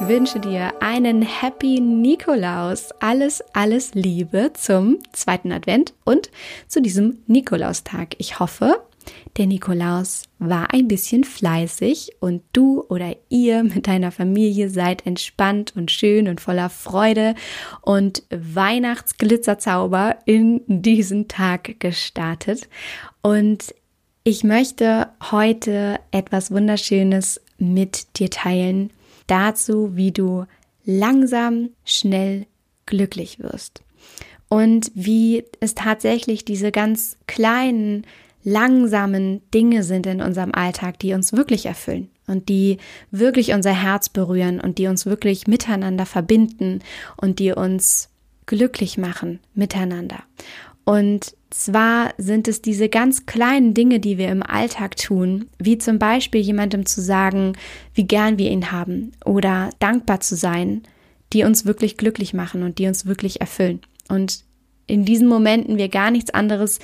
[0.00, 2.90] ich wünsche dir einen Happy Nikolaus.
[3.00, 6.30] Alles, alles Liebe zum zweiten Advent und
[6.68, 8.14] zu diesem Nikolaustag.
[8.18, 8.82] Ich hoffe,
[9.36, 15.74] der Nikolaus war ein bisschen fleißig und du oder ihr mit deiner Familie seid entspannt
[15.76, 17.34] und schön und voller Freude
[17.82, 22.68] und Weihnachtsglitzerzauber in diesen Tag gestartet.
[23.22, 23.74] Und
[24.24, 28.90] ich möchte heute etwas Wunderschönes mit dir teilen
[29.30, 30.46] dazu, wie du
[30.84, 32.46] langsam, schnell
[32.86, 33.82] glücklich wirst.
[34.48, 38.04] Und wie es tatsächlich diese ganz kleinen,
[38.42, 42.78] langsamen Dinge sind in unserem Alltag, die uns wirklich erfüllen und die
[43.10, 46.80] wirklich unser Herz berühren und die uns wirklich miteinander verbinden
[47.16, 48.08] und die uns
[48.46, 50.24] glücklich machen miteinander.
[50.90, 56.00] Und zwar sind es diese ganz kleinen Dinge, die wir im Alltag tun, wie zum
[56.00, 57.52] Beispiel jemandem zu sagen,
[57.94, 60.82] wie gern wir ihn haben oder dankbar zu sein,
[61.32, 63.78] die uns wirklich glücklich machen und die uns wirklich erfüllen.
[64.08, 64.42] Und
[64.88, 66.80] in diesen Momenten wir gar nichts anderes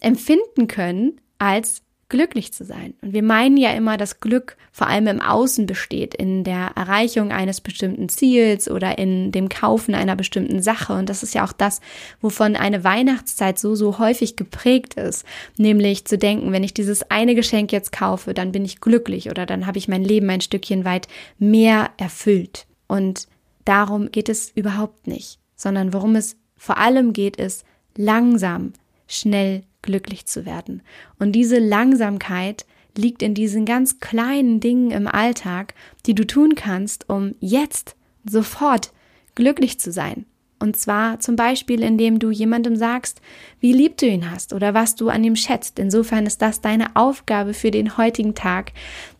[0.00, 2.94] empfinden können als glücklich zu sein.
[3.02, 7.32] Und wir meinen ja immer, dass Glück vor allem im Außen besteht, in der Erreichung
[7.32, 10.92] eines bestimmten Ziels oder in dem Kaufen einer bestimmten Sache.
[10.92, 11.80] Und das ist ja auch das,
[12.20, 15.24] wovon eine Weihnachtszeit so, so häufig geprägt ist.
[15.56, 19.44] Nämlich zu denken, wenn ich dieses eine Geschenk jetzt kaufe, dann bin ich glücklich oder
[19.44, 22.66] dann habe ich mein Leben ein Stückchen weit mehr erfüllt.
[22.86, 23.26] Und
[23.64, 27.64] darum geht es überhaupt nicht, sondern worum es vor allem geht, ist
[27.96, 28.72] langsam,
[29.08, 30.82] schnell glücklich zu werden.
[31.18, 32.66] Und diese Langsamkeit
[32.98, 37.96] liegt in diesen ganz kleinen Dingen im Alltag, die du tun kannst, um jetzt
[38.28, 38.92] sofort
[39.34, 40.26] glücklich zu sein.
[40.58, 43.20] Und zwar zum Beispiel, indem du jemandem sagst,
[43.60, 45.78] wie lieb du ihn hast oder was du an ihm schätzt.
[45.78, 48.72] Insofern ist das deine Aufgabe für den heutigen Tag.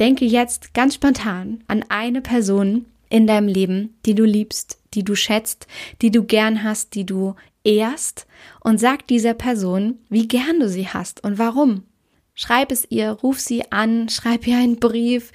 [0.00, 5.14] Denke jetzt ganz spontan an eine Person in deinem Leben, die du liebst, die du
[5.14, 5.68] schätzt,
[6.02, 8.26] die du gern hast, die du ehrst
[8.60, 11.84] und sag dieser Person, wie gern du sie hast und warum.
[12.34, 15.32] Schreib es ihr, ruf sie an, schreib ihr einen Brief,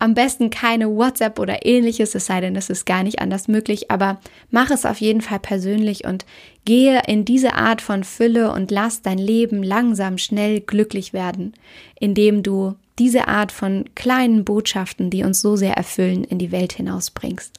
[0.00, 3.90] am besten keine WhatsApp oder ähnliches, es sei denn, es ist gar nicht anders möglich,
[3.90, 6.24] aber mach es auf jeden Fall persönlich und
[6.64, 11.54] gehe in diese Art von Fülle und lass dein Leben langsam, schnell glücklich werden,
[11.98, 16.72] indem du diese Art von kleinen Botschaften, die uns so sehr erfüllen, in die Welt
[16.72, 17.54] hinausbringst.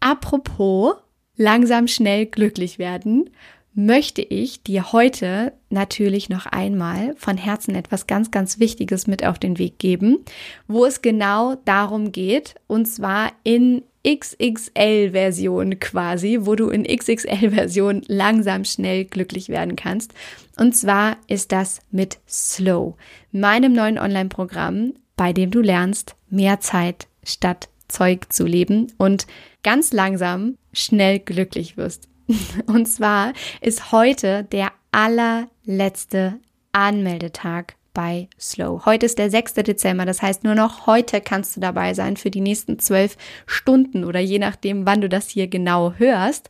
[0.00, 0.94] Apropos
[1.38, 3.30] langsam schnell glücklich werden,
[3.74, 9.38] möchte ich dir heute natürlich noch einmal von Herzen etwas ganz, ganz Wichtiges mit auf
[9.38, 10.18] den Weg geben,
[10.66, 18.64] wo es genau darum geht, und zwar in XXL-Version quasi, wo du in XXL-Version langsam
[18.64, 20.12] schnell glücklich werden kannst.
[20.56, 22.96] Und zwar ist das mit Slow,
[23.30, 29.26] meinem neuen Online-Programm, bei dem du lernst, mehr Zeit statt Zeug zu leben und
[29.62, 32.08] ganz langsam schnell glücklich wirst.
[32.66, 36.38] Und zwar ist heute der allerletzte
[36.72, 38.84] Anmeldetag bei Slow.
[38.84, 39.54] Heute ist der 6.
[39.54, 43.16] Dezember, das heißt nur noch heute kannst du dabei sein für die nächsten zwölf
[43.46, 46.48] Stunden oder je nachdem, wann du das hier genau hörst.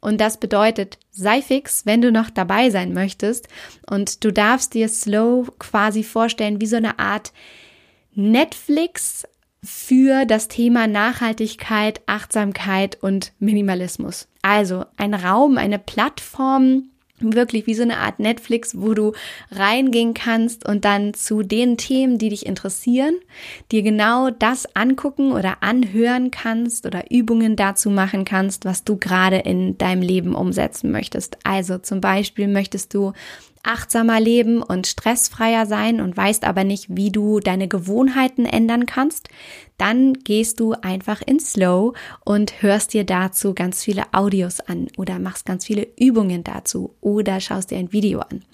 [0.00, 3.48] Und das bedeutet, sei fix, wenn du noch dabei sein möchtest.
[3.88, 7.32] Und du darfst dir Slow quasi vorstellen wie so eine Art
[8.14, 9.26] Netflix
[9.62, 14.28] für das Thema Nachhaltigkeit, Achtsamkeit und Minimalismus.
[14.42, 16.84] Also ein Raum, eine Plattform,
[17.20, 19.12] wirklich wie so eine Art Netflix, wo du
[19.50, 23.14] reingehen kannst und dann zu den Themen, die dich interessieren,
[23.70, 29.36] dir genau das angucken oder anhören kannst oder Übungen dazu machen kannst, was du gerade
[29.36, 31.36] in deinem Leben umsetzen möchtest.
[31.44, 33.12] Also zum Beispiel möchtest du
[33.62, 39.28] achtsamer leben und stressfreier sein und weißt aber nicht, wie du deine Gewohnheiten ändern kannst,
[39.76, 41.94] dann gehst du einfach in Slow
[42.24, 47.40] und hörst dir dazu ganz viele Audios an oder machst ganz viele Übungen dazu oder
[47.40, 48.44] schaust dir ein Video an.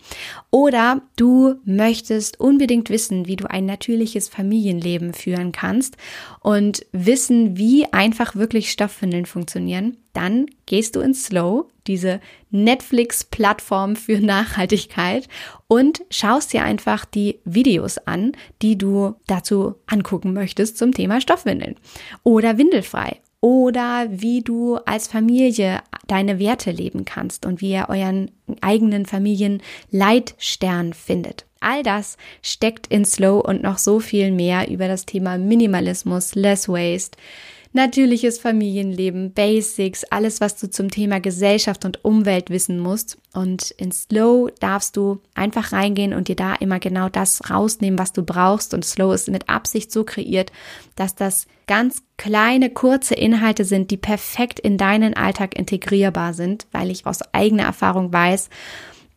[0.50, 5.96] Oder du möchtest unbedingt wissen, wie du ein natürliches Familienleben führen kannst
[6.40, 12.20] und wissen, wie einfach wirklich Stoffwindeln funktionieren dann gehst du in Slow, diese
[12.50, 15.28] Netflix-Plattform für Nachhaltigkeit
[15.68, 18.32] und schaust dir einfach die Videos an,
[18.62, 21.76] die du dazu angucken möchtest zum Thema Stoffwindeln
[22.22, 28.30] oder windelfrei oder wie du als Familie deine Werte leben kannst und wie ihr euren
[28.60, 31.44] eigenen Familienleitstern findet.
[31.60, 36.68] All das steckt in Slow und noch so viel mehr über das Thema Minimalismus, Less
[36.68, 37.18] Waste,
[37.76, 43.18] natürliches Familienleben, Basics, alles, was du zum Thema Gesellschaft und Umwelt wissen musst.
[43.32, 48.12] Und in Slow darfst du einfach reingehen und dir da immer genau das rausnehmen, was
[48.12, 48.74] du brauchst.
[48.74, 50.50] Und Slow ist mit Absicht so kreiert,
[50.96, 56.90] dass das ganz kleine, kurze Inhalte sind, die perfekt in deinen Alltag integrierbar sind, weil
[56.90, 58.48] ich aus eigener Erfahrung weiß,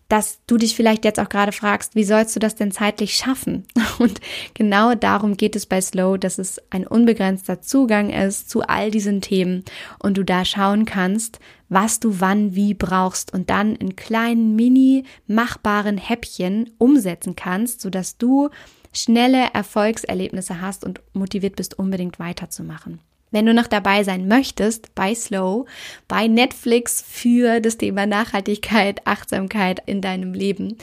[0.10, 3.66] dass du dich vielleicht jetzt auch gerade fragst, wie sollst du das denn zeitlich schaffen?
[4.00, 4.20] Und
[4.56, 9.22] genau darum geht es bei Slow, dass es ein unbegrenzter Zugang ist zu all diesen
[9.22, 9.64] Themen
[10.00, 11.40] und du da schauen kannst,
[11.70, 18.18] was du wann wie brauchst und dann in kleinen, mini machbaren Häppchen umsetzen kannst, sodass
[18.18, 18.50] du
[18.92, 23.00] schnelle Erfolgserlebnisse hast und motiviert bist, unbedingt weiterzumachen.
[23.32, 25.66] Wenn du noch dabei sein möchtest bei Slow,
[26.08, 30.78] bei Netflix für das Thema Nachhaltigkeit, Achtsamkeit in deinem Leben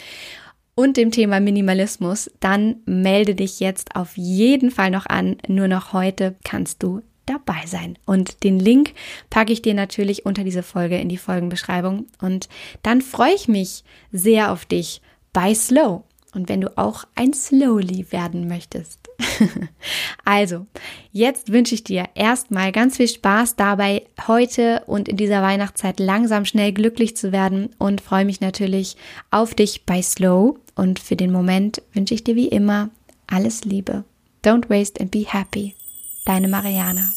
[0.75, 5.37] und dem Thema Minimalismus, dann melde dich jetzt auf jeden Fall noch an.
[5.49, 7.99] Nur noch heute kannst du dabei sein.
[8.07, 8.93] Und den Link
[9.31, 12.07] packe ich dir natürlich unter diese Folge in die Folgenbeschreibung.
[12.21, 12.49] Und
[12.83, 15.03] dann freue ich mich sehr auf dich
[15.33, 16.05] bei Slow.
[16.37, 19.01] Und wenn du auch ein Slowly werden möchtest.
[20.27, 20.67] also,
[21.11, 26.45] jetzt wünsche ich dir erstmal ganz viel Spaß dabei, heute und in dieser Weihnachtszeit langsam
[26.45, 28.99] schnell glücklich zu werden und freue mich natürlich
[29.31, 30.59] auf dich bei Slow.
[30.75, 32.91] Und für den Moment wünsche ich dir wie immer
[33.27, 34.05] alles Liebe.
[34.45, 35.75] Don't waste and be happy.
[36.27, 37.15] Deine Mariana.